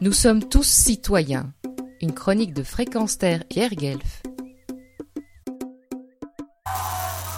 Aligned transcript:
Nous 0.00 0.12
sommes 0.12 0.44
tous 0.44 0.62
citoyens. 0.62 1.52
Une 2.00 2.12
chronique 2.12 2.54
de 2.54 2.62
Fréquence 2.62 3.18
Terre 3.18 3.42
Pierre 3.50 3.74
Guelf. 3.74 4.22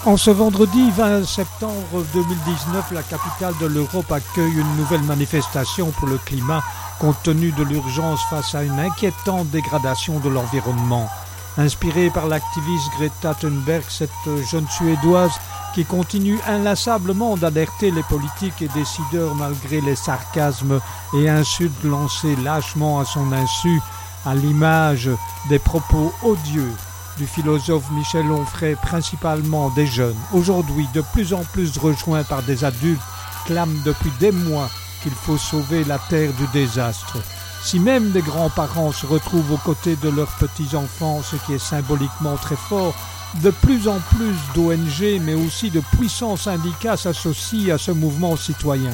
En 0.04 0.18
ce 0.18 0.30
vendredi 0.30 0.90
20 0.90 1.24
septembre 1.24 2.04
2019, 2.12 2.92
la 2.92 3.02
capitale 3.02 3.54
de 3.62 3.66
l'Europe 3.66 4.12
accueille 4.12 4.52
une 4.52 4.76
nouvelle 4.76 5.02
manifestation 5.04 5.90
pour 5.92 6.08
le 6.08 6.18
climat 6.18 6.62
compte 6.98 7.22
tenu 7.22 7.50
de 7.52 7.62
l'urgence 7.62 8.20
face 8.28 8.54
à 8.54 8.62
une 8.62 8.78
inquiétante 8.78 9.48
dégradation 9.48 10.20
de 10.20 10.28
l'environnement. 10.28 11.08
Inspirée 11.58 12.10
par 12.10 12.26
l'activiste 12.26 12.90
Greta 12.96 13.34
Thunberg, 13.34 13.84
cette 13.88 14.10
jeune 14.50 14.68
Suédoise 14.68 15.32
qui 15.74 15.84
continue 15.84 16.38
inlassablement 16.46 17.36
d'alerter 17.36 17.90
les 17.90 18.02
politiques 18.04 18.62
et 18.62 18.68
décideurs 18.68 19.34
malgré 19.34 19.80
les 19.80 19.96
sarcasmes 19.96 20.80
et 21.14 21.28
insultes 21.28 21.84
lancés 21.84 22.36
lâchement 22.36 23.00
à 23.00 23.04
son 23.04 23.32
insu, 23.32 23.80
à 24.26 24.34
l'image 24.34 25.10
des 25.48 25.58
propos 25.58 26.12
odieux 26.22 26.72
du 27.18 27.26
philosophe 27.26 27.90
Michel 27.92 28.30
Onfray, 28.30 28.76
principalement 28.76 29.70
des 29.70 29.86
jeunes, 29.86 30.16
aujourd'hui 30.32 30.88
de 30.94 31.02
plus 31.12 31.34
en 31.34 31.44
plus 31.52 31.76
rejoints 31.76 32.24
par 32.24 32.42
des 32.42 32.64
adultes, 32.64 33.00
clament 33.44 33.82
depuis 33.84 34.12
des 34.18 34.32
mois 34.32 34.70
qu'il 35.02 35.12
faut 35.12 35.38
sauver 35.38 35.84
la 35.84 35.98
terre 35.98 36.32
du 36.32 36.46
désastre. 36.52 37.18
Si 37.62 37.78
même 37.78 38.10
des 38.10 38.22
grands-parents 38.22 38.92
se 38.92 39.06
retrouvent 39.06 39.52
aux 39.52 39.58
côtés 39.58 39.96
de 39.96 40.08
leurs 40.08 40.34
petits-enfants, 40.38 41.20
ce 41.22 41.36
qui 41.36 41.54
est 41.54 41.58
symboliquement 41.58 42.36
très 42.36 42.56
fort, 42.56 42.94
de 43.42 43.50
plus 43.50 43.86
en 43.86 43.98
plus 44.00 44.34
d'ONG, 44.54 45.20
mais 45.22 45.34
aussi 45.34 45.70
de 45.70 45.80
puissants 45.96 46.36
syndicats 46.36 46.96
s'associent 46.96 47.74
à 47.74 47.78
ce 47.78 47.90
mouvement 47.90 48.36
citoyen. 48.36 48.92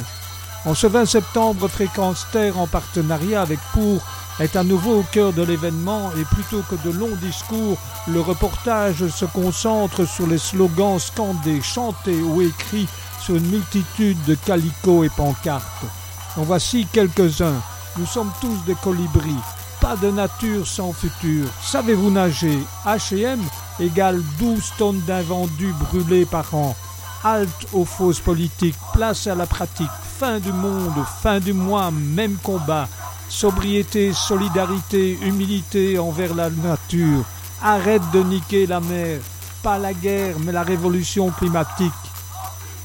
En 0.64 0.75
ce 0.75 0.89
20 0.89 1.06
septembre, 1.06 1.69
Fréquence 1.69 2.27
Terre, 2.33 2.59
en 2.59 2.67
partenariat 2.67 3.41
avec 3.41 3.61
Pour, 3.72 4.03
est 4.41 4.56
à 4.56 4.64
nouveau 4.64 4.98
au 4.98 5.03
cœur 5.05 5.33
de 5.33 5.42
l'événement 5.42 6.11
et 6.19 6.25
plutôt 6.25 6.62
que 6.69 6.75
de 6.84 6.92
longs 6.92 7.17
discours, 7.22 7.78
le 8.09 8.20
reportage 8.20 9.06
se 9.09 9.25
concentre 9.25 10.06
sur 10.06 10.27
les 10.27 10.39
slogans 10.39 10.98
scandés, 10.98 11.62
chantés 11.62 12.20
ou 12.20 12.42
écrits 12.42 12.89
sur 13.20 13.37
une 13.37 13.48
multitude 13.48 14.22
de 14.25 14.34
calicots 14.34 15.05
et 15.05 15.09
pancartes. 15.09 15.87
En 16.37 16.42
voici 16.42 16.87
quelques-uns. 16.92 17.62
Nous 17.98 18.06
sommes 18.06 18.30
tous 18.42 18.56
des 18.66 18.75
colibris. 18.75 19.41
Pas 19.80 19.97
de 19.97 20.11
nature 20.11 20.66
sans 20.66 20.92
futur. 20.92 21.47
Savez-vous 21.62 22.11
nager? 22.11 22.58
H&M 22.84 23.41
égale 23.80 24.22
12 24.38 24.72
tonnes 24.77 25.00
d'invendus 25.06 25.75
brûlés 25.80 26.27
par 26.27 26.55
an. 26.55 26.77
Halte 27.25 27.66
aux 27.72 27.86
fausses 27.86 28.20
politiques, 28.20 28.77
place 28.92 29.27
à 29.27 29.34
la 29.34 29.47
pratique. 29.47 29.91
Fin 30.19 30.38
du 30.41 30.53
monde, 30.53 31.05
fin 31.22 31.41
du 31.41 31.55
mois, 31.55 31.91
même 31.91 32.36
combat. 32.42 32.86
Sobriété, 33.30 34.12
solidarité, 34.12 35.19
humilité 35.22 35.98
envers 35.98 36.34
la 36.34 36.50
nature. 36.50 37.25
Arrête 37.62 38.03
de 38.12 38.22
niquer 38.22 38.66
la 38.66 38.81
mer. 38.81 39.20
Pas 39.62 39.78
la 39.78 39.94
guerre, 39.94 40.36
mais 40.44 40.53
la 40.53 40.62
révolution 40.62 41.31
climatique. 41.31 41.92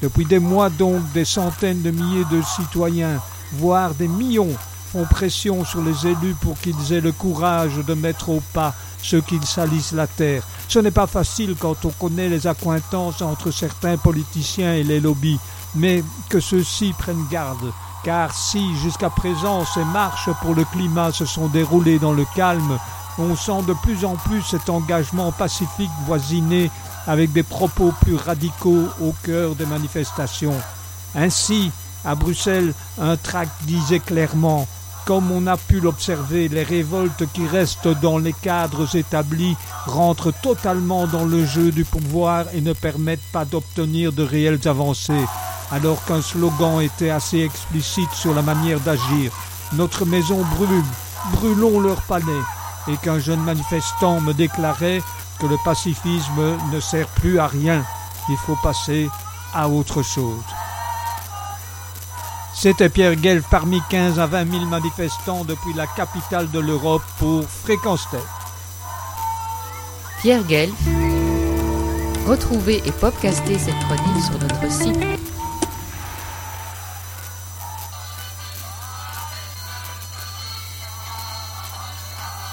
Depuis 0.00 0.24
des 0.24 0.38
mois 0.40 0.70
donc, 0.70 1.00
des 1.12 1.26
centaines 1.26 1.82
de 1.82 1.90
milliers 1.90 2.24
de 2.30 2.40
citoyens, 2.42 3.20
voire 3.52 3.94
des 3.94 4.08
millions, 4.08 4.56
font 4.92 5.04
pression 5.04 5.64
sur 5.64 5.80
les 5.80 6.06
élus 6.06 6.34
pour 6.42 6.58
qu'ils 6.58 6.92
aient 6.92 7.00
le 7.00 7.12
courage 7.12 7.76
de 7.76 7.94
mettre 7.94 8.28
au 8.28 8.42
pas 8.52 8.74
ceux 9.02 9.22
qui 9.22 9.38
salissent 9.42 9.92
la 9.92 10.06
terre. 10.06 10.42
Ce 10.68 10.78
n'est 10.80 10.90
pas 10.90 11.06
facile 11.06 11.56
quand 11.58 11.86
on 11.86 11.90
connaît 11.90 12.28
les 12.28 12.46
accointances 12.46 13.22
entre 13.22 13.50
certains 13.50 13.96
politiciens 13.96 14.74
et 14.74 14.84
les 14.84 15.00
lobbies, 15.00 15.38
mais 15.74 16.04
que 16.28 16.40
ceux-ci 16.40 16.92
prennent 16.98 17.26
garde, 17.30 17.72
car 18.04 18.34
si 18.34 18.76
jusqu'à 18.76 19.08
présent 19.08 19.64
ces 19.64 19.84
marches 19.84 20.28
pour 20.42 20.54
le 20.54 20.64
climat 20.64 21.10
se 21.10 21.24
sont 21.24 21.48
déroulées 21.48 21.98
dans 21.98 22.12
le 22.12 22.26
calme, 22.36 22.78
on 23.18 23.34
sent 23.34 23.62
de 23.66 23.74
plus 23.82 24.04
en 24.04 24.16
plus 24.16 24.42
cet 24.42 24.68
engagement 24.68 25.32
pacifique 25.32 25.90
voisiner 26.06 26.70
avec 27.06 27.32
des 27.32 27.42
propos 27.42 27.94
plus 28.02 28.16
radicaux 28.16 28.88
au 29.00 29.14
cœur 29.22 29.54
des 29.54 29.66
manifestations. 29.66 30.60
Ainsi, 31.14 31.70
à 32.04 32.14
Bruxelles, 32.14 32.74
un 33.00 33.16
tract 33.16 33.52
disait 33.64 34.00
clairement 34.00 34.66
comme 35.04 35.30
on 35.30 35.46
a 35.46 35.56
pu 35.56 35.80
l'observer, 35.80 36.48
les 36.48 36.62
révoltes 36.62 37.24
qui 37.32 37.46
restent 37.46 37.88
dans 37.88 38.18
les 38.18 38.32
cadres 38.32 38.94
établis 38.94 39.56
rentrent 39.86 40.32
totalement 40.32 41.06
dans 41.06 41.24
le 41.24 41.44
jeu 41.44 41.70
du 41.70 41.84
pouvoir 41.84 42.46
et 42.54 42.60
ne 42.60 42.72
permettent 42.72 43.30
pas 43.32 43.44
d'obtenir 43.44 44.12
de 44.12 44.22
réelles 44.22 44.66
avancées, 44.66 45.26
alors 45.70 46.04
qu'un 46.04 46.22
slogan 46.22 46.80
était 46.80 47.10
assez 47.10 47.40
explicite 47.40 48.12
sur 48.12 48.34
la 48.34 48.42
manière 48.42 48.80
d'agir. 48.80 49.32
Notre 49.74 50.04
maison 50.04 50.42
brûle, 50.56 50.84
brûlons 51.32 51.80
leur 51.80 52.02
palais, 52.02 52.42
et 52.88 52.96
qu'un 52.96 53.18
jeune 53.18 53.42
manifestant 53.42 54.20
me 54.20 54.32
déclarait 54.32 55.02
que 55.38 55.46
le 55.46 55.56
pacifisme 55.64 56.56
ne 56.72 56.80
sert 56.80 57.08
plus 57.08 57.38
à 57.38 57.46
rien, 57.46 57.82
il 58.28 58.36
faut 58.36 58.58
passer 58.62 59.08
à 59.54 59.68
autre 59.68 60.02
chose. 60.02 60.61
C'était 62.62 62.88
Pierre 62.88 63.16
Guelf 63.16 63.44
parmi 63.50 63.80
15 63.90 64.20
à 64.20 64.26
20 64.28 64.48
000 64.52 64.66
manifestants 64.66 65.42
depuis 65.42 65.72
la 65.74 65.88
capitale 65.88 66.48
de 66.52 66.60
l'Europe 66.60 67.02
pour 67.18 67.42
Fréquence. 67.42 68.06
Pierre 70.20 70.44
Guelf. 70.44 70.72
Retrouvez 72.24 72.80
et 72.86 72.92
podcastez 72.92 73.58
cette 73.58 73.74
chronique 73.80 74.24
sur 74.24 74.38
notre 74.38 74.70
site 74.70 75.31